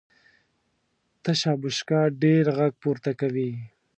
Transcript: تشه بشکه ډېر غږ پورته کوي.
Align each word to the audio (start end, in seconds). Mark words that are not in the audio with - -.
تشه 1.23 1.51
بشکه 1.61 1.99
ډېر 2.23 2.45
غږ 2.57 2.73
پورته 2.81 3.11
کوي. 3.19 3.51